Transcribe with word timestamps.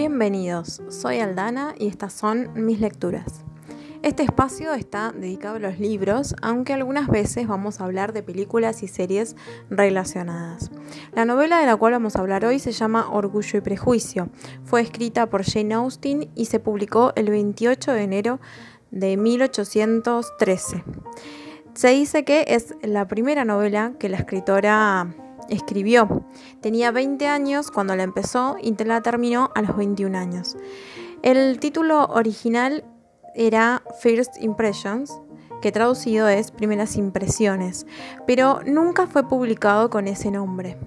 Bienvenidos, 0.00 0.80
soy 0.88 1.18
Aldana 1.18 1.74
y 1.78 1.86
estas 1.86 2.14
son 2.14 2.48
mis 2.54 2.80
lecturas. 2.80 3.44
Este 4.02 4.22
espacio 4.22 4.72
está 4.72 5.12
dedicado 5.12 5.56
a 5.56 5.58
los 5.58 5.78
libros, 5.78 6.34
aunque 6.40 6.72
algunas 6.72 7.06
veces 7.06 7.46
vamos 7.46 7.80
a 7.80 7.84
hablar 7.84 8.14
de 8.14 8.22
películas 8.22 8.82
y 8.82 8.88
series 8.88 9.36
relacionadas. 9.68 10.70
La 11.12 11.26
novela 11.26 11.60
de 11.60 11.66
la 11.66 11.76
cual 11.76 11.92
vamos 11.92 12.16
a 12.16 12.20
hablar 12.20 12.46
hoy 12.46 12.58
se 12.58 12.72
llama 12.72 13.10
Orgullo 13.10 13.58
y 13.58 13.60
Prejuicio. 13.60 14.30
Fue 14.64 14.80
escrita 14.80 15.28
por 15.28 15.44
Jane 15.44 15.74
Austen 15.74 16.30
y 16.34 16.46
se 16.46 16.60
publicó 16.60 17.12
el 17.14 17.28
28 17.28 17.92
de 17.92 18.02
enero 18.02 18.40
de 18.90 19.18
1813. 19.18 20.82
Se 21.74 21.88
dice 21.88 22.24
que 22.24 22.46
es 22.48 22.74
la 22.82 23.06
primera 23.06 23.44
novela 23.44 23.92
que 23.98 24.08
la 24.08 24.16
escritora 24.16 25.14
escribió. 25.50 26.24
Tenía 26.60 26.90
20 26.90 27.26
años 27.26 27.70
cuando 27.70 27.94
la 27.96 28.04
empezó 28.04 28.56
y 28.60 28.74
la 28.84 29.02
terminó 29.02 29.50
a 29.54 29.62
los 29.62 29.76
21 29.76 30.16
años. 30.16 30.56
El 31.22 31.60
título 31.60 32.06
original 32.06 32.84
era 33.34 33.82
First 34.00 34.36
Impressions, 34.40 35.20
que 35.60 35.72
traducido 35.72 36.28
es 36.28 36.50
Primeras 36.50 36.96
Impresiones, 36.96 37.86
pero 38.26 38.60
nunca 38.64 39.06
fue 39.06 39.28
publicado 39.28 39.90
con 39.90 40.08
ese 40.08 40.30
nombre. 40.30 40.78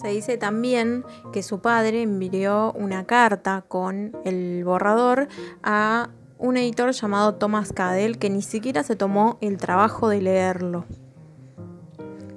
Se 0.00 0.08
dice 0.08 0.38
también 0.38 1.04
que 1.32 1.42
su 1.42 1.60
padre 1.60 2.02
envió 2.02 2.72
una 2.72 3.04
carta 3.04 3.64
con 3.66 4.16
el 4.24 4.64
borrador 4.64 5.28
a 5.62 6.08
un 6.38 6.56
editor 6.56 6.92
llamado 6.92 7.34
Thomas 7.34 7.72
Cadell 7.72 8.18
que 8.18 8.30
ni 8.30 8.40
siquiera 8.40 8.82
se 8.82 8.96
tomó 8.96 9.36
el 9.42 9.58
trabajo 9.58 10.08
de 10.08 10.22
leerlo. 10.22 10.86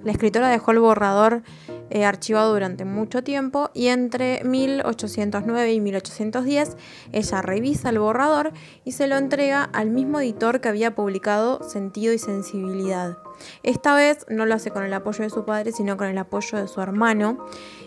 La 0.04 0.12
escritora 0.12 0.50
dejó 0.50 0.72
el 0.72 0.80
borrador 0.80 1.44
eh, 1.90 2.06
archivado 2.06 2.54
durante 2.54 2.86
mucho 2.86 3.24
tiempo 3.24 3.70
y 3.74 3.88
entre 3.88 4.44
1809 4.44 5.74
y 5.74 5.80
1810 5.80 6.78
ella 7.12 7.42
revisa 7.42 7.90
el 7.90 8.00
borrador 8.00 8.52
y 8.84 8.94
se 8.94 9.08
lo 9.08 9.18
entrega 9.18 9.64
al 9.64 9.92
mismo 9.92 10.20
editor 10.20 10.60
que 10.60 10.70
había 10.70 10.96
publicado 10.96 11.62
Sentido 11.64 12.14
y 12.14 12.18
Sensibilidad. 12.18 13.18
Esta 13.64 13.96
vez 13.96 14.26
no 14.30 14.46
lo 14.46 14.56
hace 14.56 14.72
con 14.72 14.84
el 14.84 14.94
apoyo 14.94 15.24
de 15.24 15.30
su 15.30 15.46
padre, 15.46 15.72
sino 15.72 15.96
con 15.96 16.08
el 16.08 16.18
apoyo 16.18 16.58
de 16.58 16.68
su 16.68 16.82
hermano 16.82 17.46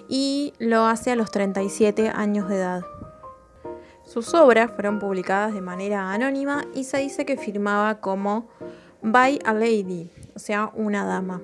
y 0.08 0.54
lo 0.58 0.84
hace 0.86 1.10
a 1.10 1.16
los 1.16 1.30
37 1.30 2.08
años 2.08 2.48
de 2.48 2.56
edad. 2.56 2.82
Sus 4.04 4.34
obras 4.34 4.70
fueron 4.70 5.00
publicadas 5.00 5.52
de 5.52 5.60
manera 5.60 6.12
anónima 6.12 6.64
y 6.74 6.84
se 6.84 6.98
dice 6.98 7.26
que 7.26 7.36
firmaba 7.36 8.00
como 8.00 8.48
By 9.02 9.40
a 9.44 9.52
Lady, 9.52 10.12
o 10.34 10.38
sea, 10.38 10.70
una 10.74 11.04
dama. 11.04 11.42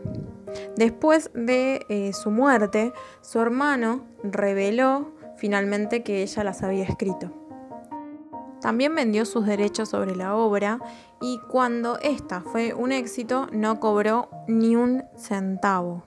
Después 0.77 1.31
de 1.35 1.87
eh, 1.89 2.13
su 2.13 2.31
muerte, 2.31 2.93
su 3.21 3.41
hermano 3.41 4.05
reveló 4.23 5.13
finalmente 5.37 6.03
que 6.03 6.23
ella 6.23 6.45
las 6.45 6.63
había 6.63 6.85
escrito. 6.85 7.31
También 8.61 8.95
vendió 8.95 9.25
sus 9.25 9.45
derechos 9.45 9.89
sobre 9.89 10.15
la 10.15 10.37
obra 10.37 10.79
y 11.21 11.41
cuando 11.51 11.99
esta 11.99 12.43
fue 12.43 12.75
un 12.75 12.93
éxito 12.93 13.49
no 13.53 13.81
cobró 13.81 14.31
ni 14.47 14.77
un 14.77 15.03
centavo. 15.17 16.05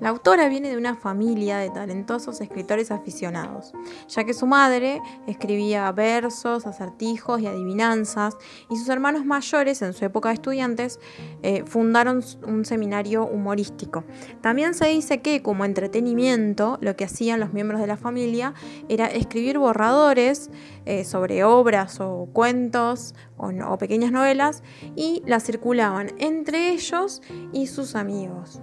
La 0.00 0.08
autora 0.08 0.48
viene 0.48 0.70
de 0.70 0.76
una 0.76 0.96
familia 0.96 1.58
de 1.58 1.70
talentosos 1.70 2.40
escritores 2.40 2.90
aficionados, 2.90 3.72
ya 4.08 4.24
que 4.24 4.34
su 4.34 4.46
madre 4.46 5.00
escribía 5.26 5.90
versos, 5.92 6.66
acertijos 6.66 7.40
y 7.40 7.46
adivinanzas, 7.46 8.36
y 8.70 8.76
sus 8.76 8.88
hermanos 8.88 9.24
mayores, 9.24 9.82
en 9.82 9.92
su 9.92 10.04
época 10.04 10.30
de 10.30 10.34
estudiantes, 10.34 10.98
eh, 11.42 11.64
fundaron 11.66 12.22
un 12.46 12.64
seminario 12.64 13.24
humorístico. 13.24 14.04
También 14.40 14.74
se 14.74 14.88
dice 14.88 15.20
que, 15.22 15.42
como 15.42 15.64
entretenimiento, 15.64 16.78
lo 16.80 16.96
que 16.96 17.04
hacían 17.04 17.40
los 17.40 17.52
miembros 17.52 17.80
de 17.80 17.86
la 17.86 17.96
familia 17.96 18.54
era 18.88 19.06
escribir 19.06 19.58
borradores 19.58 20.50
eh, 20.86 21.04
sobre 21.04 21.44
obras 21.44 22.00
o 22.00 22.28
cuentos 22.32 23.14
o 23.36 23.78
pequeñas 23.78 24.12
novelas 24.12 24.62
y 24.96 25.22
las 25.26 25.44
circulaban 25.44 26.12
entre 26.18 26.72
ellos 26.72 27.22
y 27.52 27.66
sus 27.66 27.94
amigos. 27.94 28.60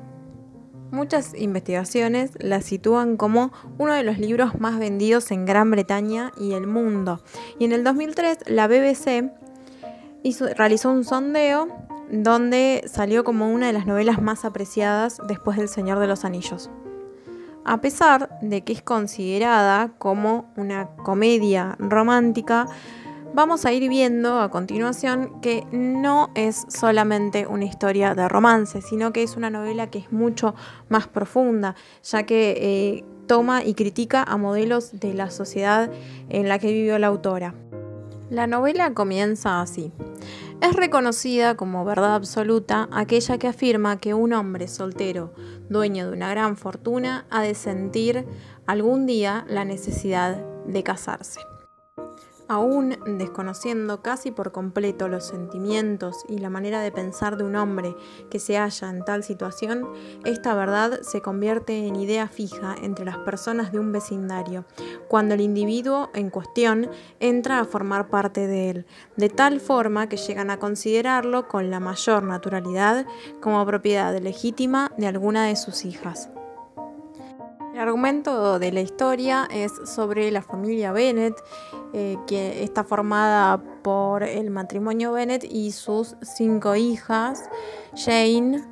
Muchas 0.91 1.33
investigaciones 1.35 2.31
la 2.37 2.61
sitúan 2.61 3.15
como 3.15 3.53
uno 3.77 3.93
de 3.93 4.03
los 4.03 4.17
libros 4.17 4.59
más 4.59 4.77
vendidos 4.77 5.31
en 5.31 5.45
Gran 5.45 5.71
Bretaña 5.71 6.33
y 6.37 6.51
el 6.51 6.67
mundo. 6.67 7.23
Y 7.59 7.65
en 7.65 7.71
el 7.71 7.85
2003 7.85 8.39
la 8.47 8.67
BBC 8.67 9.31
realizó 10.55 10.91
un 10.91 11.05
sondeo 11.05 11.69
donde 12.11 12.83
salió 12.87 13.23
como 13.23 13.51
una 13.53 13.67
de 13.67 13.73
las 13.73 13.87
novelas 13.87 14.21
más 14.21 14.43
apreciadas 14.43 15.21
después 15.29 15.57
del 15.57 15.69
Señor 15.69 15.99
de 15.99 16.07
los 16.07 16.25
Anillos. 16.25 16.69
A 17.63 17.79
pesar 17.79 18.37
de 18.41 18.63
que 18.63 18.73
es 18.73 18.81
considerada 18.81 19.93
como 19.97 20.51
una 20.57 20.87
comedia 21.03 21.77
romántica, 21.79 22.67
vamos 23.33 23.65
a 23.65 23.73
ir 23.73 23.87
viendo 23.89 24.39
a 24.39 24.49
continuación 24.49 25.41
que 25.41 25.65
no 25.71 26.31
es 26.35 26.65
solamente 26.67 27.47
una 27.47 27.65
historia 27.65 28.15
de 28.15 28.27
romance, 28.27 28.81
sino 28.81 29.13
que 29.13 29.23
es 29.23 29.37
una 29.37 29.49
novela 29.49 29.89
que 29.89 29.99
es 29.99 30.11
mucho 30.11 30.55
más 30.89 31.07
profunda, 31.07 31.75
ya 32.03 32.23
que 32.23 32.55
eh, 32.57 33.05
toma 33.27 33.63
y 33.63 33.73
critica 33.73 34.23
a 34.23 34.37
modelos 34.37 34.99
de 34.99 35.13
la 35.13 35.29
sociedad 35.29 35.89
en 36.29 36.49
la 36.49 36.59
que 36.59 36.71
vivió 36.71 36.99
la 36.99 37.07
autora. 37.07 37.55
La 38.29 38.47
novela 38.47 38.93
comienza 38.93 39.61
así. 39.61 39.91
Es 40.61 40.73
reconocida 40.73 41.55
como 41.55 41.83
verdad 41.83 42.15
absoluta 42.15 42.87
aquella 42.91 43.37
que 43.37 43.47
afirma 43.47 43.97
que 43.97 44.13
un 44.13 44.31
hombre 44.33 44.67
soltero, 44.67 45.33
dueño 45.69 46.07
de 46.07 46.13
una 46.13 46.29
gran 46.29 46.55
fortuna, 46.55 47.25
ha 47.29 47.41
de 47.41 47.55
sentir 47.55 48.25
algún 48.67 49.05
día 49.05 49.43
la 49.49 49.65
necesidad 49.65 50.45
de 50.65 50.83
casarse. 50.83 51.39
Aún 52.51 52.97
desconociendo 53.05 54.01
casi 54.01 54.29
por 54.29 54.51
completo 54.51 55.07
los 55.07 55.25
sentimientos 55.25 56.25
y 56.27 56.39
la 56.39 56.49
manera 56.49 56.81
de 56.81 56.91
pensar 56.91 57.37
de 57.37 57.45
un 57.45 57.55
hombre 57.55 57.95
que 58.29 58.39
se 58.39 58.57
halla 58.57 58.89
en 58.89 59.05
tal 59.05 59.23
situación, 59.23 59.87
esta 60.25 60.53
verdad 60.53 60.99
se 61.01 61.21
convierte 61.21 61.87
en 61.87 61.95
idea 61.95 62.27
fija 62.27 62.75
entre 62.81 63.05
las 63.05 63.19
personas 63.19 63.71
de 63.71 63.79
un 63.79 63.93
vecindario, 63.93 64.65
cuando 65.07 65.35
el 65.35 65.39
individuo 65.39 66.09
en 66.13 66.29
cuestión 66.29 66.89
entra 67.21 67.61
a 67.61 67.63
formar 67.63 68.09
parte 68.09 68.47
de 68.47 68.69
él, 68.69 68.85
de 69.15 69.29
tal 69.29 69.61
forma 69.61 70.09
que 70.09 70.17
llegan 70.17 70.49
a 70.49 70.59
considerarlo 70.59 71.47
con 71.47 71.71
la 71.71 71.79
mayor 71.79 72.23
naturalidad 72.23 73.05
como 73.39 73.65
propiedad 73.65 74.13
legítima 74.19 74.91
de 74.97 75.07
alguna 75.07 75.45
de 75.45 75.55
sus 75.55 75.85
hijas. 75.85 76.29
El 77.73 77.79
argumento 77.79 78.59
de 78.59 78.73
la 78.73 78.81
historia 78.81 79.47
es 79.49 79.71
sobre 79.85 80.29
la 80.29 80.41
familia 80.41 80.91
Bennett, 80.91 81.35
eh, 81.93 82.17
que 82.27 82.63
está 82.63 82.83
formada 82.83 83.61
por 83.83 84.23
el 84.23 84.49
matrimonio 84.49 85.11
Bennett 85.11 85.43
y 85.43 85.71
sus 85.71 86.15
cinco 86.21 86.75
hijas, 86.75 87.49
Jane, 87.95 88.63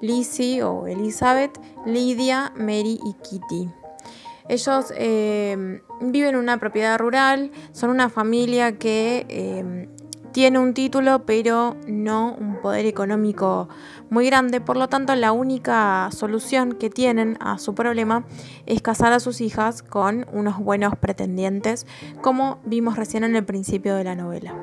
Lizzie 0.00 0.62
o 0.62 0.86
Elizabeth, 0.86 1.58
Lydia, 1.86 2.52
Mary 2.56 2.98
y 3.04 3.14
Kitty. 3.22 3.70
Ellos 4.48 4.92
eh, 4.96 5.80
viven 6.02 6.34
en 6.34 6.36
una 6.36 6.58
propiedad 6.58 6.98
rural, 6.98 7.50
son 7.72 7.88
una 7.90 8.10
familia 8.10 8.78
que 8.78 9.24
eh, 9.28 9.83
tiene 10.34 10.58
un 10.58 10.74
título 10.74 11.24
pero 11.26 11.76
no 11.86 12.34
un 12.34 12.60
poder 12.60 12.86
económico 12.86 13.68
muy 14.10 14.26
grande, 14.26 14.60
por 14.60 14.76
lo 14.76 14.88
tanto 14.88 15.14
la 15.14 15.30
única 15.30 16.10
solución 16.10 16.72
que 16.72 16.90
tienen 16.90 17.38
a 17.38 17.58
su 17.58 17.76
problema 17.76 18.26
es 18.66 18.82
casar 18.82 19.12
a 19.12 19.20
sus 19.20 19.40
hijas 19.40 19.84
con 19.84 20.26
unos 20.32 20.58
buenos 20.58 20.96
pretendientes, 20.96 21.86
como 22.20 22.58
vimos 22.64 22.96
recién 22.96 23.22
en 23.22 23.36
el 23.36 23.44
principio 23.44 23.94
de 23.94 24.02
la 24.02 24.16
novela. 24.16 24.56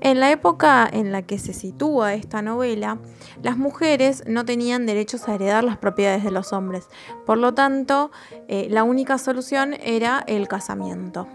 En 0.00 0.20
la 0.20 0.30
época 0.30 0.88
en 0.90 1.12
la 1.12 1.20
que 1.20 1.38
se 1.38 1.52
sitúa 1.52 2.14
esta 2.14 2.40
novela, 2.40 2.96
las 3.42 3.58
mujeres 3.58 4.24
no 4.26 4.46
tenían 4.46 4.86
derechos 4.86 5.28
a 5.28 5.34
heredar 5.34 5.64
las 5.64 5.76
propiedades 5.76 6.24
de 6.24 6.30
los 6.30 6.54
hombres, 6.54 6.88
por 7.26 7.36
lo 7.36 7.52
tanto, 7.52 8.10
eh, 8.48 8.68
la 8.70 8.84
única 8.84 9.18
solución 9.18 9.74
era 9.82 10.24
el 10.26 10.48
casamiento. 10.48 11.28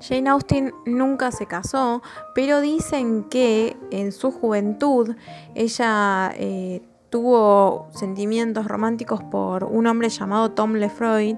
Jane 0.00 0.30
Austen 0.30 0.72
nunca 0.86 1.32
se 1.32 1.46
casó, 1.46 2.02
pero 2.34 2.60
dicen 2.60 3.24
que 3.24 3.76
en 3.90 4.12
su 4.12 4.30
juventud 4.30 5.16
ella 5.54 6.32
eh, 6.36 6.82
tuvo 7.10 7.88
sentimientos 7.92 8.66
románticos 8.66 9.22
por 9.22 9.64
un 9.64 9.86
hombre 9.86 10.08
llamado 10.08 10.50
Tom 10.50 10.74
Lefroy, 10.74 11.36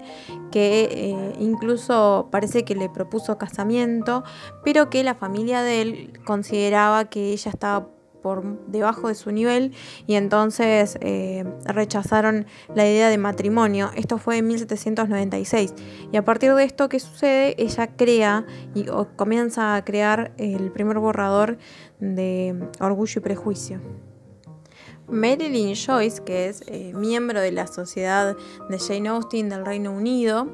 que 0.50 0.88
eh, 0.90 1.32
incluso 1.38 2.28
parece 2.30 2.64
que 2.64 2.74
le 2.74 2.88
propuso 2.88 3.38
casamiento, 3.38 4.24
pero 4.64 4.90
que 4.90 5.04
la 5.04 5.14
familia 5.14 5.62
de 5.62 5.82
él 5.82 6.20
consideraba 6.24 7.04
que 7.06 7.32
ella 7.32 7.50
estaba 7.50 7.88
por 8.22 8.66
debajo 8.66 9.08
de 9.08 9.14
su 9.14 9.30
nivel 9.30 9.72
y 10.06 10.14
entonces 10.14 10.98
eh, 11.00 11.44
rechazaron 11.64 12.46
la 12.74 12.86
idea 12.86 13.08
de 13.08 13.18
matrimonio. 13.18 13.90
Esto 13.96 14.18
fue 14.18 14.38
en 14.38 14.48
1796 14.48 15.74
y 16.12 16.16
a 16.16 16.24
partir 16.24 16.54
de 16.54 16.64
esto, 16.64 16.88
¿qué 16.88 17.00
sucede? 17.00 17.54
Ella 17.58 17.88
crea 17.96 18.46
y 18.74 18.86
comienza 19.16 19.76
a 19.76 19.84
crear 19.84 20.32
el 20.36 20.70
primer 20.70 20.98
borrador 20.98 21.58
de 21.98 22.68
Orgullo 22.80 23.20
y 23.20 23.22
Prejuicio. 23.22 23.80
Marilyn 25.08 25.74
Joyce, 25.74 26.22
que 26.22 26.48
es 26.48 26.62
eh, 26.68 26.92
miembro 26.94 27.40
de 27.40 27.52
la 27.52 27.66
Sociedad 27.66 28.36
de 28.68 28.78
Jane 28.78 29.08
Austen 29.08 29.48
del 29.48 29.66
Reino 29.66 29.92
Unido, 29.92 30.46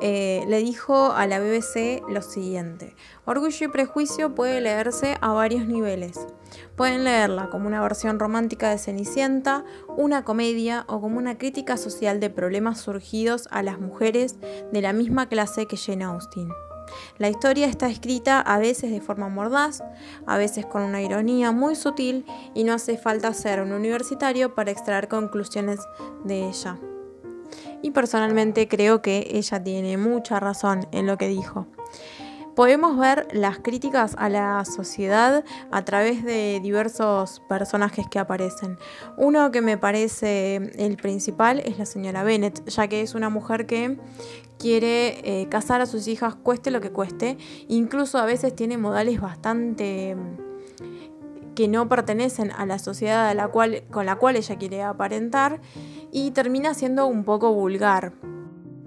eh, 0.00 0.44
le 0.48 0.58
dijo 0.58 1.12
a 1.12 1.26
la 1.26 1.40
BBC 1.40 2.02
lo 2.08 2.22
siguiente. 2.22 2.94
Orgullo 3.24 3.66
y 3.66 3.68
Prejuicio 3.68 4.34
puede 4.34 4.60
leerse 4.60 5.16
a 5.20 5.32
varios 5.32 5.66
niveles. 5.66 6.26
Pueden 6.76 7.04
leerla 7.04 7.50
como 7.50 7.66
una 7.66 7.80
versión 7.80 8.18
romántica 8.18 8.70
de 8.70 8.78
Cenicienta, 8.78 9.64
una 9.96 10.24
comedia 10.24 10.84
o 10.88 11.00
como 11.00 11.18
una 11.18 11.38
crítica 11.38 11.76
social 11.76 12.20
de 12.20 12.30
problemas 12.30 12.80
surgidos 12.80 13.48
a 13.50 13.62
las 13.62 13.80
mujeres 13.80 14.36
de 14.72 14.82
la 14.82 14.92
misma 14.92 15.28
clase 15.28 15.66
que 15.66 15.76
Jane 15.76 16.04
Austen. 16.04 16.48
La 17.18 17.28
historia 17.28 17.66
está 17.66 17.88
escrita 17.88 18.40
a 18.40 18.58
veces 18.58 18.90
de 18.90 19.00
forma 19.00 19.28
mordaz, 19.28 19.82
a 20.26 20.38
veces 20.38 20.66
con 20.66 20.82
una 20.82 21.02
ironía 21.02 21.52
muy 21.52 21.74
sutil 21.76 22.24
y 22.54 22.64
no 22.64 22.72
hace 22.72 22.96
falta 22.96 23.34
ser 23.34 23.60
un 23.60 23.72
universitario 23.72 24.54
para 24.54 24.70
extraer 24.70 25.08
conclusiones 25.08 25.80
de 26.24 26.48
ella. 26.48 26.78
Y 27.82 27.90
personalmente 27.90 28.68
creo 28.68 29.02
que 29.02 29.28
ella 29.30 29.62
tiene 29.62 29.96
mucha 29.96 30.40
razón 30.40 30.86
en 30.92 31.06
lo 31.06 31.16
que 31.16 31.28
dijo 31.28 31.66
podemos 32.58 32.98
ver 32.98 33.28
las 33.30 33.60
críticas 33.60 34.16
a 34.18 34.28
la 34.28 34.64
sociedad 34.64 35.44
a 35.70 35.84
través 35.84 36.24
de 36.24 36.58
diversos 36.60 37.40
personajes 37.48 38.08
que 38.10 38.18
aparecen. 38.18 38.78
Uno 39.16 39.52
que 39.52 39.60
me 39.60 39.78
parece 39.78 40.56
el 40.76 40.96
principal 40.96 41.60
es 41.60 41.78
la 41.78 41.86
señora 41.86 42.24
Bennett, 42.24 42.68
ya 42.68 42.88
que 42.88 43.00
es 43.00 43.14
una 43.14 43.28
mujer 43.28 43.66
que 43.66 43.96
quiere 44.58 45.20
eh, 45.22 45.48
casar 45.48 45.82
a 45.82 45.86
sus 45.86 46.08
hijas 46.08 46.34
cueste 46.34 46.72
lo 46.72 46.80
que 46.80 46.90
cueste, 46.90 47.38
incluso 47.68 48.18
a 48.18 48.24
veces 48.24 48.56
tiene 48.56 48.76
modales 48.76 49.20
bastante 49.20 50.16
que 51.58 51.66
no 51.66 51.88
pertenecen 51.88 52.52
a 52.52 52.66
la 52.66 52.78
sociedad 52.78 53.34
la 53.34 53.48
cual, 53.48 53.82
con 53.90 54.06
la 54.06 54.14
cual 54.14 54.36
ella 54.36 54.56
quiere 54.58 54.84
aparentar 54.84 55.60
y 56.12 56.30
termina 56.30 56.72
siendo 56.72 57.08
un 57.08 57.24
poco 57.24 57.52
vulgar 57.52 58.12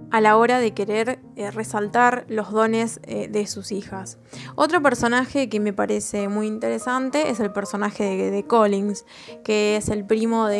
a 0.09 0.21
la 0.21 0.37
hora 0.37 0.57
de 0.59 0.73
querer 0.73 1.19
eh, 1.35 1.51
resaltar 1.51 2.23
los 2.29 2.49
dones 2.51 3.01
eh, 3.03 3.27
de 3.27 3.45
sus 3.47 3.73
hijas. 3.73 4.19
Otro 4.55 4.81
personaje 4.81 5.49
que 5.49 5.59
me 5.59 5.73
parece 5.73 6.29
muy 6.29 6.47
interesante 6.47 7.29
es 7.29 7.41
el 7.41 7.51
personaje 7.51 8.31
de, 8.31 8.43
Collins, 8.47 9.03
que 9.43 9.75
es 9.75 9.89
el 9.89 10.05
primo 10.05 10.47
de, 10.47 10.59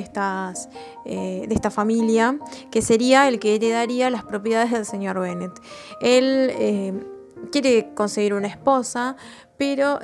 eh, 1.06 1.46
de 1.48 1.56
esta 1.56 1.72
familia, 1.72 2.40
que 2.72 2.82
sería 2.82 3.30
el 3.30 3.40
que 3.40 3.56
heredaría 3.56 4.10
las 4.10 4.26
propiedades 4.26 4.72
del 4.72 4.86
señor 4.86 5.18
Bennett. 5.18 5.62
Él 6.02 7.08
quiere 7.54 7.94
conseguir 7.94 8.34
una 8.34 8.48
esposa, 8.48 9.16
pero 9.58 10.00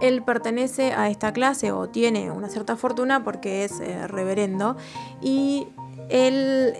él 0.00 0.22
pertenece 0.22 0.92
a 0.92 1.08
esta 1.08 1.32
clase 1.32 1.72
o 1.72 1.88
tiene 1.88 2.30
una 2.30 2.48
cierta 2.48 2.76
fortuna 2.76 3.24
porque 3.24 3.64
es 3.64 3.78
reverendo 4.08 4.76
y 5.20 5.68
él 6.08 6.74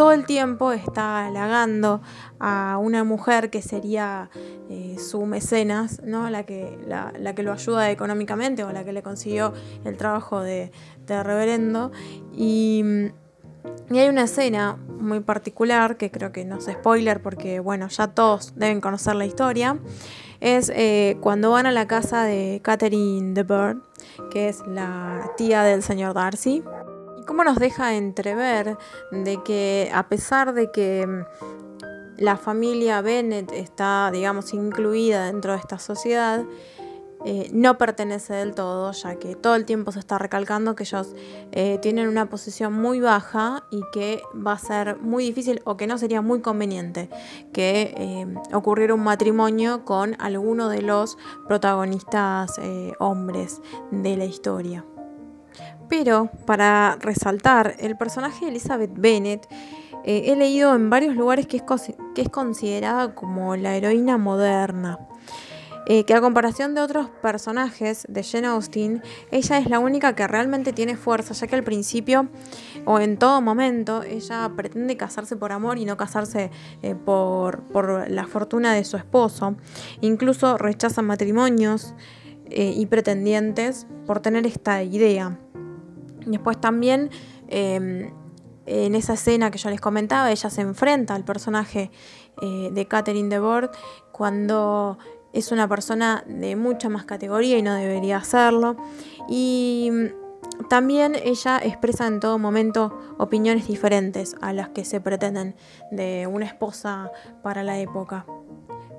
todo 0.00 0.12
el 0.12 0.24
tiempo 0.24 0.72
está 0.72 1.26
halagando 1.26 2.00
a 2.38 2.78
una 2.80 3.04
mujer 3.04 3.50
que 3.50 3.60
sería 3.60 4.30
eh, 4.70 4.96
su 4.98 5.26
mecenas, 5.26 6.00
¿no? 6.02 6.30
la, 6.30 6.44
que, 6.44 6.78
la, 6.86 7.34
que 7.34 7.42
lo 7.42 7.52
ayuda 7.52 7.90
económicamente 7.90 8.64
o 8.64 8.72
la 8.72 8.82
que 8.82 8.94
le 8.94 9.02
consiguió 9.02 9.52
el 9.84 9.98
trabajo 9.98 10.40
de, 10.40 10.72
reverendo. 11.06 11.92
Y, 12.32 12.82
hay 13.90 14.08
una 14.08 14.24
escena 14.24 14.76
muy 14.76 15.20
particular 15.20 15.96
que 15.96 16.10
creo 16.10 16.32
que 16.32 16.44
no 16.44 16.58
es 16.58 16.66
spoiler 16.66 17.22
porque 17.22 17.60
bueno, 17.60 17.88
ya 17.88 18.08
todos 18.08 18.54
deben 18.56 18.80
conocer 18.80 19.16
la 19.16 19.26
historia. 19.26 19.78
Es 20.40 20.70
eh, 20.74 21.18
cuando 21.20 21.50
van 21.50 21.66
a 21.66 21.72
la 21.72 21.86
casa 21.86 22.24
de 22.24 22.60
Catherine 22.62 23.34
de 23.34 23.42
Bird, 23.42 23.82
que 24.30 24.48
es 24.48 24.66
la 24.66 25.32
tía 25.36 25.62
del 25.62 25.82
señor 25.82 26.14
Darcy 26.14 26.62
cómo 27.30 27.44
nos 27.44 27.60
deja 27.60 27.94
entrever 27.94 28.76
de 29.12 29.40
que 29.44 29.88
a 29.94 30.08
pesar 30.08 30.52
de 30.52 30.72
que 30.72 31.06
mm, 31.06 31.24
la 32.18 32.36
familia 32.36 33.02
Bennett 33.02 33.52
está, 33.52 34.10
digamos, 34.12 34.52
incluida 34.52 35.26
dentro 35.26 35.52
de 35.52 35.58
esta 35.58 35.78
sociedad, 35.78 36.44
eh, 37.24 37.50
no 37.52 37.76
pertenece 37.76 38.32
del 38.32 38.54
todo, 38.54 38.92
ya 38.92 39.16
que 39.16 39.34
todo 39.36 39.54
el 39.54 39.66
tiempo 39.66 39.92
se 39.92 39.98
está 39.98 40.16
recalcando 40.16 40.74
que 40.74 40.84
ellos 40.84 41.14
eh, 41.52 41.78
tienen 41.82 42.08
una 42.08 42.30
posición 42.30 42.72
muy 42.72 43.00
baja 43.00 43.64
y 43.70 43.82
que 43.92 44.22
va 44.34 44.52
a 44.52 44.58
ser 44.58 44.96
muy 44.96 45.24
difícil 45.24 45.60
o 45.64 45.76
que 45.76 45.86
no 45.86 45.98
sería 45.98 46.22
muy 46.22 46.40
conveniente 46.40 47.10
que 47.52 47.94
eh, 47.96 48.26
ocurriera 48.54 48.94
un 48.94 49.02
matrimonio 49.02 49.84
con 49.84 50.16
alguno 50.18 50.70
de 50.70 50.80
los 50.80 51.18
protagonistas 51.46 52.58
hombres 52.98 53.60
de 53.90 54.16
la 54.16 54.24
historia. 54.24 54.84
Pero 55.88 56.30
para 56.46 56.96
resaltar 57.00 57.74
el 57.80 57.96
personaje 57.96 58.46
de 58.46 58.50
Elizabeth 58.52 58.92
Bennet, 58.94 59.46
he 60.04 60.34
leído 60.36 60.74
en 60.74 60.88
varios 60.88 61.16
lugares 61.16 61.46
que 61.46 61.58
es, 61.58 61.64
que 62.14 62.22
es 62.22 62.28
considerada 62.28 63.14
como 63.14 63.56
la 63.56 63.76
heroína 63.76 64.16
moderna. 64.16 64.98
Eh, 65.92 66.04
que 66.04 66.14
a 66.14 66.20
comparación 66.20 66.76
de 66.76 66.82
otros 66.82 67.08
personajes 67.20 68.06
de 68.08 68.22
Jane 68.22 68.46
Austen, 68.46 69.02
ella 69.32 69.58
es 69.58 69.68
la 69.68 69.80
única 69.80 70.14
que 70.14 70.24
realmente 70.28 70.72
tiene 70.72 70.96
fuerza, 70.96 71.34
ya 71.34 71.48
que 71.48 71.56
al 71.56 71.64
principio 71.64 72.28
o 72.84 73.00
en 73.00 73.16
todo 73.16 73.40
momento 73.40 74.04
ella 74.04 74.52
pretende 74.54 74.96
casarse 74.96 75.34
por 75.34 75.50
amor 75.50 75.78
y 75.78 75.84
no 75.86 75.96
casarse 75.96 76.52
eh, 76.82 76.94
por, 76.94 77.64
por, 77.64 78.08
la 78.08 78.28
fortuna 78.28 78.72
de 78.72 78.84
su 78.84 78.98
esposo. 78.98 79.56
Incluso 80.00 80.58
rechaza 80.58 81.02
matrimonios 81.02 81.96
y 82.48 82.86
pretendientes 82.86 83.88
por 84.06 84.20
tener 84.20 84.46
esta 84.46 84.84
idea. 84.84 85.40
Después 86.24 86.60
también 86.60 87.10
em, 87.48 88.12
en 88.66 88.94
esa 88.94 89.14
escena 89.14 89.50
que 89.50 89.58
yo 89.58 89.70
les 89.70 89.80
comentaba, 89.80 90.30
ella 90.30 90.50
se 90.50 90.60
enfrenta 90.60 91.16
al 91.16 91.24
personaje 91.24 91.90
eh, 92.40 92.70
de 92.72 92.86
Catherine 92.86 93.28
de 93.28 93.40
Board 93.40 93.70
cuando 94.12 94.96
es 95.32 95.52
una 95.52 95.68
persona 95.68 96.24
de 96.26 96.56
mucha 96.56 96.88
más 96.88 97.04
categoría 97.04 97.58
y 97.58 97.62
no 97.62 97.74
debería 97.74 98.18
hacerlo. 98.18 98.76
Y 99.28 99.90
mm, 99.92 100.68
también 100.68 101.14
ella 101.14 101.58
expresa 101.62 102.06
en 102.06 102.20
todo 102.20 102.38
momento 102.38 102.98
opiniones 103.18 103.66
diferentes 103.66 104.36
a 104.40 104.52
las 104.52 104.68
que 104.70 104.84
se 104.84 105.00
pretenden 105.00 105.54
de 105.90 106.26
una 106.26 106.46
esposa 106.46 107.10
para 107.42 107.62
la 107.62 107.78
época. 107.78 108.26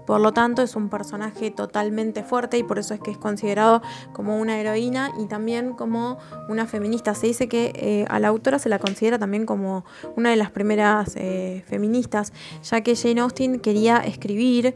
Por 0.05 0.19
lo 0.19 0.33
tanto, 0.33 0.61
es 0.61 0.75
un 0.75 0.89
personaje 0.89 1.51
totalmente 1.51 2.23
fuerte 2.23 2.57
y 2.57 2.63
por 2.63 2.79
eso 2.79 2.93
es 2.93 2.99
que 2.99 3.11
es 3.11 3.17
considerado 3.17 3.81
como 4.13 4.39
una 4.39 4.59
heroína 4.59 5.11
y 5.19 5.27
también 5.27 5.73
como 5.73 6.17
una 6.49 6.65
feminista. 6.65 7.13
Se 7.13 7.27
dice 7.27 7.47
que 7.47 7.71
eh, 7.75 8.05
a 8.09 8.19
la 8.19 8.29
autora 8.29 8.59
se 8.59 8.67
la 8.67 8.79
considera 8.79 9.19
también 9.19 9.45
como 9.45 9.85
una 10.15 10.31
de 10.31 10.35
las 10.35 10.51
primeras 10.51 11.15
eh, 11.15 11.63
feministas, 11.67 12.33
ya 12.63 12.81
que 12.81 12.95
Jane 12.95 13.21
Austen 13.21 13.59
quería 13.59 13.97
escribir 13.99 14.75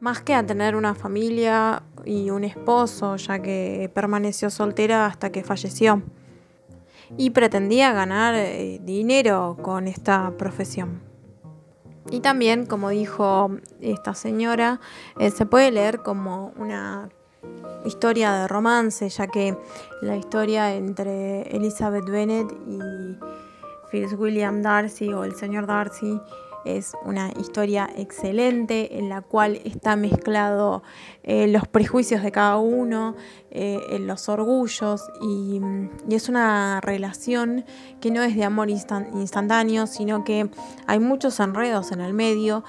más 0.00 0.20
que 0.20 0.34
a 0.34 0.46
tener 0.46 0.76
una 0.76 0.94
familia 0.94 1.82
y 2.04 2.30
un 2.30 2.44
esposo, 2.44 3.16
ya 3.16 3.40
que 3.40 3.90
permaneció 3.92 4.50
soltera 4.50 5.06
hasta 5.06 5.30
que 5.30 5.42
falleció. 5.42 6.02
Y 7.16 7.30
pretendía 7.30 7.92
ganar 7.92 8.34
eh, 8.34 8.80
dinero 8.82 9.56
con 9.62 9.88
esta 9.88 10.32
profesión. 10.36 11.02
Y 12.10 12.20
también, 12.20 12.66
como 12.66 12.90
dijo 12.90 13.50
esta 13.80 14.14
señora, 14.14 14.80
eh, 15.18 15.30
se 15.30 15.46
puede 15.46 15.70
leer 15.70 16.02
como 16.02 16.52
una 16.56 17.08
historia 17.84 18.32
de 18.32 18.48
romance, 18.48 19.08
ya 19.08 19.26
que 19.26 19.56
la 20.02 20.16
historia 20.16 20.74
entre 20.74 21.42
Elizabeth 21.54 22.08
Bennet 22.08 22.50
y 22.66 22.80
Fitzwilliam 23.90 24.62
Darcy 24.62 25.12
o 25.12 25.24
el 25.24 25.34
señor 25.34 25.66
Darcy 25.66 26.20
es 26.64 26.92
una 27.04 27.30
historia 27.40 27.88
excelente 27.96 28.98
en 28.98 29.08
la 29.08 29.22
cual 29.22 29.60
está 29.64 29.96
mezclado 29.96 30.82
eh, 31.22 31.46
los 31.48 31.66
prejuicios 31.68 32.22
de 32.22 32.32
cada 32.32 32.56
uno, 32.58 33.14
eh, 33.50 33.98
los 34.00 34.28
orgullos 34.28 35.02
y, 35.22 35.60
es 36.10 36.28
una 36.28 36.80
relación 36.80 37.64
que 38.00 38.10
no 38.10 38.22
es 38.22 38.34
de 38.34 38.44
amor 38.44 38.70
instantáneo, 38.70 39.86
sino 39.86 40.24
que 40.24 40.50
hay 40.86 40.98
muchos 40.98 41.38
enredos 41.40 41.92
en 41.92 42.00
el 42.00 42.12
medio 42.12 42.64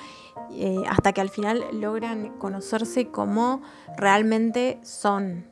eh, 0.51 0.77
hasta 0.87 1.13
que 1.13 1.21
al 1.21 1.29
final 1.29 1.63
logran 1.73 2.29
conocerse 2.37 3.07
como 3.07 3.61
realmente 3.97 4.79
son. 4.83 5.45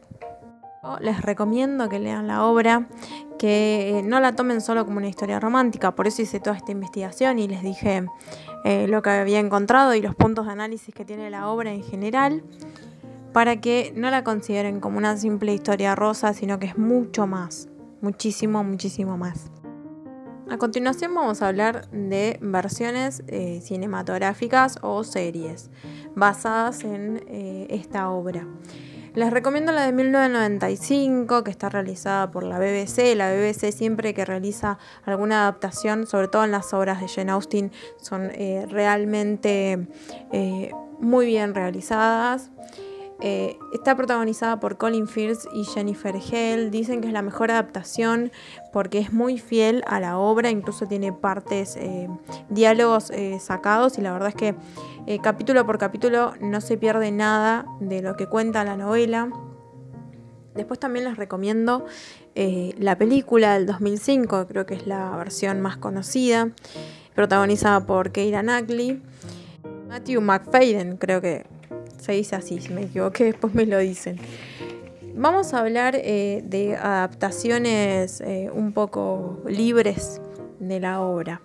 Les 1.02 1.22
recomiendo 1.22 1.90
que 1.90 2.00
lean 2.00 2.28
la 2.28 2.46
obra, 2.46 2.88
que 3.38 4.02
no 4.06 4.20
la 4.20 4.36
tomen 4.36 4.62
solo 4.62 4.86
como 4.86 4.98
una 4.98 5.08
historia 5.08 5.40
romántica, 5.40 5.96
por 5.96 6.08
eso 6.08 6.22
hice 6.22 6.40
toda 6.40 6.56
esta 6.56 6.72
investigación 6.72 7.40
y 7.40 7.48
les 7.48 7.62
dije 7.62 8.06
eh, 8.64 8.88
lo 8.88 9.02
que 9.02 9.10
había 9.12 9.40
encontrado 9.40 9.94
y 9.94 10.02
los 10.02 10.16
puntos 10.16 10.46
de 10.46 10.52
análisis 10.52 10.94
que 10.94 11.06
tiene 11.06 11.30
la 11.30 11.50
obra 11.50 11.72
en 11.72 11.84
general, 11.84 12.44
para 13.34 13.62
que 13.62 13.94
no 13.96 14.10
la 14.10 14.24
consideren 14.24 14.80
como 14.80 14.98
una 14.98 15.18
simple 15.18 15.54
historia 15.54 15.96
rosa, 15.96 16.34
sino 16.34 16.60
que 16.60 16.68
es 16.68 16.78
mucho 16.78 17.28
más, 17.28 17.70
muchísimo, 18.02 18.64
muchísimo 18.64 19.18
más. 19.18 19.52
A 20.50 20.58
continuación 20.58 21.14
vamos 21.14 21.42
a 21.42 21.50
hablar 21.50 21.90
de 21.92 22.40
versiones 22.42 23.22
eh, 23.28 23.60
cinematográficas 23.62 24.80
o 24.82 25.04
series 25.04 25.70
basadas 26.16 26.86
en 26.86 27.22
eh, 27.28 27.68
esta 27.70 28.10
obra. 28.10 28.48
Les 29.18 29.32
recomiendo 29.32 29.72
la 29.72 29.84
de 29.84 29.94
1995, 29.94 31.44
que 31.44 31.50
está 31.50 31.70
realizada 31.70 32.30
por 32.30 32.44
la 32.44 32.60
BBC. 32.60 33.16
La 33.16 33.32
BBC 33.32 33.72
siempre 33.72 34.14
que 34.14 34.26
realiza 34.26 34.78
alguna 35.06 35.42
adaptación, 35.42 36.06
sobre 36.06 36.28
todo 36.28 36.44
en 36.44 36.52
las 36.52 36.72
obras 36.72 37.02
de 37.02 37.08
Jane 37.08 37.32
Austen, 37.32 37.72
son 38.00 38.30
eh, 38.36 38.68
realmente 38.70 39.88
eh, 40.32 40.70
muy 41.00 41.26
bien 41.26 41.56
realizadas. 41.56 42.52
Eh, 43.20 43.58
está 43.74 43.96
protagonizada 43.96 44.60
por 44.60 44.78
Colin 44.78 45.08
Firth 45.08 45.46
y 45.52 45.64
Jennifer 45.64 46.16
Hale. 46.16 46.70
Dicen 46.70 47.02
que 47.02 47.08
es 47.08 47.14
la 47.14 47.24
mejor 47.24 47.50
adaptación 47.50 48.32
porque 48.72 49.00
es 49.00 49.12
muy 49.12 49.40
fiel 49.40 49.84
a 49.88 50.00
la 50.00 50.20
obra, 50.20 50.52
incluso 50.52 50.88
tiene 50.88 51.12
partes, 51.14 51.76
eh, 51.78 52.08
diálogos 52.50 53.10
eh, 53.10 53.40
sacados 53.40 53.98
y 53.98 54.02
la 54.02 54.14
verdad 54.14 54.30
es 54.30 54.36
que 54.36 54.56
capítulo 55.22 55.66
por 55.66 55.78
capítulo 55.78 56.34
no 56.42 56.60
se 56.60 56.78
pierde 56.78 57.12
nada 57.12 57.66
de 57.80 58.02
lo 58.02 58.16
que 58.18 58.28
cuenta 58.28 58.64
la 58.64 58.76
novela. 58.76 59.32
Después 60.54 60.80
también 60.80 61.06
les 61.06 61.18
recomiendo 61.18 61.86
la 62.36 62.98
película 62.98 63.54
del 63.54 63.66
2005, 63.66 64.48
creo 64.48 64.66
que 64.66 64.76
es 64.76 64.86
la 64.86 65.16
versión 65.16 65.62
más 65.62 65.78
conocida, 65.78 66.50
protagonizada 67.16 67.86
por 67.86 68.12
Keira 68.12 68.42
Knightley. 68.42 69.02
Matthew 69.88 70.22
McFadden, 70.22 70.98
creo 70.98 71.22
que 71.22 71.46
se 71.98 72.14
dice 72.14 72.36
así, 72.36 72.60
si 72.62 72.74
me 72.74 72.84
equivoqué, 72.84 73.26
después 73.26 73.54
me 73.54 73.66
lo 73.66 73.80
dicen. 73.80 74.18
Vamos 75.20 75.56
a 75.56 75.62
hablar 75.62 75.96
eh, 75.96 76.44
de 76.46 76.76
adaptaciones 76.76 78.22
eh, 78.22 78.52
un 78.54 78.72
poco 78.72 79.42
libres 79.48 80.22
de 80.60 80.80
la 80.80 81.02
obra. 81.02 81.42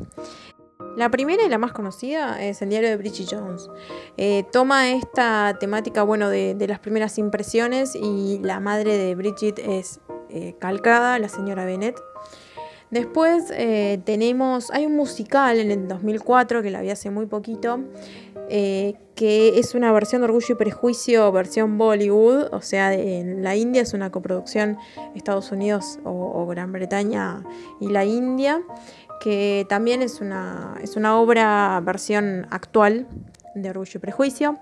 La 0.98 1.08
primera 1.10 1.42
y 1.42 1.48
la 1.48 1.56
más 1.56 1.72
conocida 1.72 2.44
es 2.44 2.60
el 2.60 2.68
diario 2.68 2.90
de 2.90 2.98
Bridget 2.98 3.28
Jones. 3.30 3.70
Eh, 4.18 4.44
toma 4.52 4.90
esta 4.90 5.56
temática 5.58 6.02
bueno, 6.02 6.28
de, 6.28 6.54
las 6.68 6.80
primeras 6.80 7.16
impresiones 7.16 7.94
y 7.94 8.40
la 8.42 8.60
madre 8.60 8.98
de 8.98 9.14
Bridget 9.14 9.58
es 9.58 10.00
calcada, 10.58 11.18
la 11.18 11.30
señora 11.30 11.64
Bennett. 11.64 11.98
Después 12.90 13.46
tenemos, 14.04 14.70
hay 14.70 14.84
un 14.84 14.96
musical 14.96 15.58
en 15.58 15.70
el 15.70 15.88
2004 15.88 16.60
que 16.60 16.70
la 16.70 16.82
vi 16.82 16.90
hace 16.90 17.10
muy 17.10 17.24
poquito, 17.24 17.80
eh, 18.48 18.94
que 19.14 19.58
es 19.58 19.74
una 19.74 19.92
versión 19.92 20.20
de 20.20 20.26
Orgullo 20.26 20.54
y 20.54 20.54
Prejuicio, 20.54 21.30
versión 21.32 21.78
Bollywood, 21.78 22.52
o 22.52 22.60
sea, 22.60 22.92
en 22.94 23.42
la 23.42 23.56
India 23.56 23.82
es 23.82 23.94
una 23.94 24.10
coproducción 24.10 24.78
Estados 25.14 25.52
Unidos 25.52 25.98
o, 26.04 26.46
Gran 26.46 26.72
Bretaña 26.72 27.42
y 27.80 27.88
la 27.88 28.04
India, 28.04 28.60
que 29.20 29.66
también 29.68 30.02
es 30.02 30.20
una, 30.20 30.74
es 30.82 30.96
una 30.96 31.18
obra 31.18 31.80
versión 31.84 32.46
actual 32.50 33.06
de 33.54 33.70
Orgullo 33.70 33.92
y 33.94 33.98
Prejuicio 33.98 34.58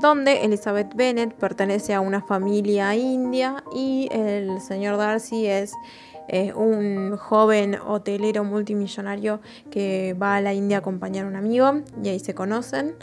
donde 0.00 0.44
Elizabeth 0.44 0.94
Bennet 0.94 1.34
pertenece 1.34 1.94
a 1.94 2.00
una 2.00 2.22
familia 2.22 2.94
india 2.94 3.64
y 3.74 4.08
el 4.10 4.60
señor 4.60 4.96
Darcy 4.96 5.46
es 5.46 5.72
un 6.54 7.16
joven 7.16 7.76
hotelero 7.86 8.44
multimillonario 8.44 9.40
que 9.70 10.14
va 10.20 10.36
a 10.36 10.40
la 10.40 10.54
India 10.54 10.78
a 10.78 10.80
acompañar 10.80 11.24
a 11.24 11.28
un 11.28 11.36
amigo 11.36 11.82
y 12.02 12.08
ahí 12.08 12.18
se 12.18 12.34
conocen. 12.34 12.94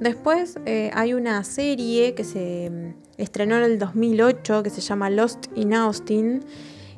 Después 0.00 0.58
eh, 0.66 0.90
hay 0.94 1.14
una 1.14 1.42
serie 1.44 2.14
que 2.14 2.24
se 2.24 2.70
mm, 2.70 3.20
estrenó 3.20 3.56
en 3.56 3.64
el 3.64 3.78
2008 3.78 4.62
que 4.62 4.70
se 4.70 4.80
llama 4.80 5.10
Lost 5.10 5.46
in 5.54 5.74
Austin 5.74 6.44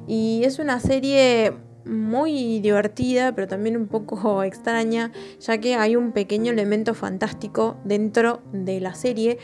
y 0.07 0.43
es 0.45 0.59
una 0.59 0.81
serie 0.81 1.55
muy 1.85 2.61
divertida, 2.61 3.35
pero 3.35 3.49
también 3.49 3.77
un 3.77 3.87
poco 3.87 4.43
extraña, 4.45 5.13
ya 5.41 5.59
que 5.59 5.75
hay 5.75 5.97
un 5.97 6.13
pequeño 6.13 6.53
elemento 6.53 6.95
fantástico 6.95 7.77
dentro 7.85 8.41
de 8.53 8.81
la 8.81 8.95
serie. 8.95 9.39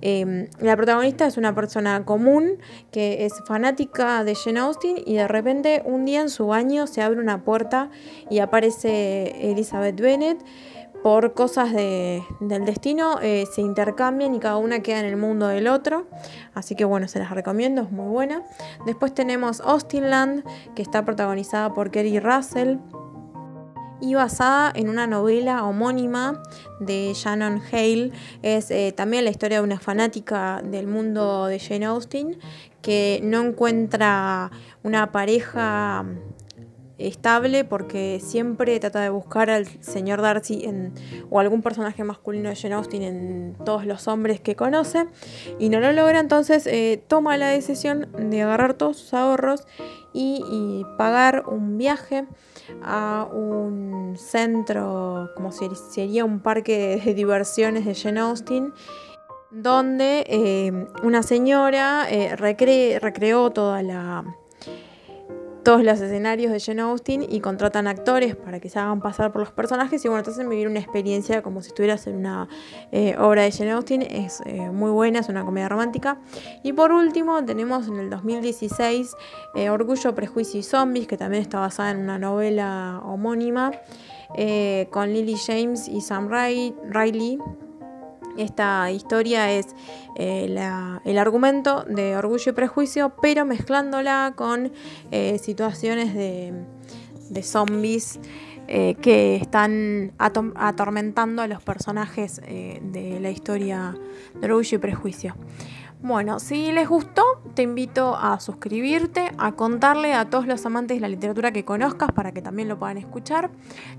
Em, 0.00 0.48
la 0.60 0.76
protagonista 0.76 1.26
es 1.26 1.36
una 1.36 1.54
persona 1.54 2.04
común 2.04 2.58
que 2.90 3.24
es 3.24 3.32
fanática 3.46 4.22
de 4.24 4.34
Jane 4.34 4.60
Austen 4.60 4.96
y 5.04 5.14
de 5.14 5.28
repente 5.28 5.82
un 5.84 6.04
día 6.04 6.20
en 6.20 6.28
su 6.28 6.46
baño 6.46 6.86
se 6.86 7.00
abre 7.00 7.20
una 7.20 7.44
puerta 7.44 7.90
y 8.28 8.40
aparece 8.40 9.50
Elizabeth 9.50 9.98
Bennet 10.00 10.38
por 11.04 11.34
cosas 11.34 11.70
del 11.74 12.64
destino 12.64 13.18
eh, 13.20 13.44
se 13.54 13.60
intercambian 13.60 14.34
y 14.34 14.38
cada 14.38 14.56
una 14.56 14.80
queda 14.80 15.00
en 15.00 15.04
el 15.04 15.18
mundo 15.18 15.46
del 15.48 15.68
otro. 15.68 16.06
Así 16.54 16.76
que 16.76 16.86
bueno, 16.86 17.08
se 17.08 17.18
las 17.18 17.30
recomiendo, 17.30 17.82
es 17.82 17.92
muy 17.92 18.08
buena. 18.08 18.42
Después 18.86 19.12
tenemos 19.12 19.60
Austinland, 19.60 20.44
que 20.74 20.80
está 20.80 21.04
protagonizada 21.04 21.74
por 21.74 21.90
Kerry 21.90 22.20
Russell 22.20 22.78
y 24.00 24.14
basada 24.14 24.72
en 24.74 24.88
una 24.88 25.06
novela 25.06 25.64
homónima 25.64 26.42
de 26.80 27.12
Shannon 27.14 27.60
Hale. 27.70 28.10
Es 28.40 28.70
eh, 28.70 28.94
también 28.96 29.24
la 29.24 29.30
historia 29.30 29.58
de 29.58 29.64
una 29.64 29.78
fanática 29.78 30.62
del 30.64 30.86
mundo 30.86 31.48
de 31.48 31.60
Jane 31.60 31.84
Austen 31.84 32.38
que 32.80 33.20
no 33.22 33.42
encuentra 33.42 34.50
una 34.82 35.12
pareja 35.12 36.06
estable 36.98 37.64
porque 37.64 38.20
siempre 38.22 38.78
trata 38.78 39.00
de 39.00 39.08
buscar 39.10 39.50
al 39.50 39.66
señor 39.82 40.22
Darcy 40.22 40.64
en, 40.64 40.92
o 41.30 41.40
algún 41.40 41.62
personaje 41.62 42.04
masculino 42.04 42.48
de 42.48 42.56
Jane 42.56 42.74
Austen 42.74 43.02
en 43.02 43.56
todos 43.64 43.84
los 43.84 44.06
hombres 44.06 44.40
que 44.40 44.54
conoce 44.54 45.06
y 45.58 45.68
no 45.68 45.80
lo 45.80 45.92
logra 45.92 46.20
entonces 46.20 46.66
eh, 46.66 47.02
toma 47.08 47.36
la 47.36 47.48
decisión 47.48 48.08
de 48.16 48.42
agarrar 48.42 48.74
todos 48.74 48.98
sus 48.98 49.14
ahorros 49.14 49.66
y, 50.16 50.84
pagar 50.96 51.42
un 51.48 51.76
viaje 51.76 52.24
a 52.82 53.28
un 53.32 54.14
centro 54.16 55.30
como 55.34 55.50
si 55.50 55.68
sería 55.90 56.24
un 56.24 56.38
parque 56.38 57.02
de 57.04 57.14
diversiones 57.14 57.84
de 57.84 57.96
Jane 57.96 58.20
Austen 58.20 58.72
donde 59.50 60.24
eh, 60.28 60.86
una 61.02 61.24
señora 61.24 62.06
eh, 62.08 62.36
recreó 62.36 63.50
toda 63.50 63.82
la 63.82 64.24
todos 65.64 65.82
los 65.82 65.98
escenarios 66.00 66.52
de 66.52 66.60
Jane 66.60 66.82
Austen 66.82 67.26
y 67.28 67.40
contratan 67.40 67.86
actores 67.86 68.36
para 68.36 68.60
que 68.60 68.68
se 68.68 68.78
hagan 68.78 69.00
pasar 69.00 69.32
por 69.32 69.40
los 69.40 69.50
personajes. 69.50 70.04
Y 70.04 70.08
bueno, 70.08 70.20
entonces 70.20 70.46
vivir 70.46 70.68
una 70.68 70.78
experiencia 70.78 71.42
como 71.42 71.62
si 71.62 71.68
estuvieras 71.68 72.06
en 72.06 72.16
una 72.16 72.48
eh, 72.92 73.16
obra 73.18 73.42
de 73.42 73.50
Jane 73.50 73.72
Austen, 73.72 74.02
es 74.02 74.42
eh, 74.44 74.70
muy 74.70 74.90
buena, 74.90 75.20
es 75.20 75.28
una 75.30 75.44
comedia 75.44 75.68
romántica. 75.68 76.20
Y 76.62 76.74
por 76.74 76.92
último 76.92 77.42
tenemos 77.44 77.88
en 77.88 77.98
el 77.98 78.10
2016 78.10 79.16
eh, 79.54 79.70
Orgullo, 79.70 80.14
Prejuicio 80.14 80.60
y 80.60 80.62
Zombies, 80.62 81.06
que 81.06 81.16
también 81.16 81.42
está 81.42 81.60
basada 81.60 81.92
en 81.92 81.98
una 81.98 82.18
novela 82.18 83.00
homónima 83.02 83.72
con 84.90 85.12
Lily 85.12 85.36
James 85.36 85.86
y 85.86 86.00
Sam 86.00 86.28
Riley 86.28 87.38
esta 88.36 88.90
historia 88.90 89.52
es 89.52 89.74
eh, 90.16 90.44
el 91.04 91.18
argumento 91.18 91.84
de 91.84 92.16
Orgullo 92.16 92.50
y 92.50 92.54
Prejuicio, 92.54 93.14
pero 93.20 93.44
mezclándola 93.44 94.32
con 94.36 94.72
eh, 95.10 95.38
situaciones 95.38 96.14
de, 96.14 96.52
zombies 97.42 98.20
eh, 98.68 98.94
que 99.00 99.36
están 99.36 100.12
atormentando 100.18 101.42
a 101.42 101.48
los 101.48 101.62
personajes 101.62 102.40
de 102.40 103.18
la 103.20 103.30
historia 103.30 103.96
de 104.40 104.46
Orgullo 104.46 104.76
y 104.76 104.80
Prejuicio. 104.80 105.34
Bueno, 106.04 106.38
si 106.38 106.70
les 106.70 106.86
gustó, 106.86 107.22
te 107.54 107.62
invito 107.62 108.14
a 108.14 108.38
suscribirte, 108.38 109.32
a 109.38 109.52
contarle 109.52 110.12
a 110.12 110.28
todos 110.28 110.46
los 110.46 110.66
amantes 110.66 110.98
de 110.98 111.00
la 111.00 111.08
literatura 111.08 111.50
que 111.50 111.64
conozcas 111.64 112.12
para 112.12 112.32
que 112.32 112.42
también 112.42 112.68
lo 112.68 112.78
puedan 112.78 112.98
escuchar. 112.98 113.48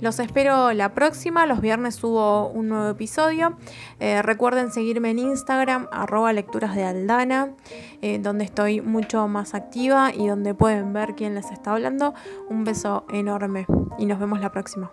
Los 0.01 0.19
espero 0.19 0.71
la 0.73 0.93
próxima, 0.93 1.47
los 1.47 1.61
viernes 1.61 1.95
subo 1.95 2.49
un 2.49 2.69
nuevo 2.69 2.89
episodio. 2.89 3.57
Eh, 3.99 4.21
recuerden 4.21 4.71
seguirme 4.71 5.09
en 5.09 5.17
Instagram, 5.17 5.87
arroba 5.91 6.31
lecturas 6.31 6.75
de 6.75 6.83
Aldana, 6.83 7.55
eh, 8.03 8.19
donde 8.19 8.43
estoy 8.43 8.81
mucho 8.81 9.27
más 9.27 9.55
activa 9.55 10.13
y 10.13 10.27
donde 10.27 10.53
pueden 10.53 10.93
ver 10.93 11.15
quién 11.15 11.33
les 11.33 11.49
está 11.49 11.71
hablando. 11.71 12.13
Un 12.51 12.65
beso 12.65 13.05
enorme 13.09 13.65
y 13.97 14.05
nos 14.05 14.19
vemos 14.19 14.39
la 14.39 14.51
próxima. 14.51 14.91